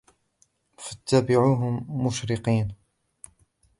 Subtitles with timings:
[0.77, 2.75] فَأَتْبَعُوهُمْ مُشْرِقِينَ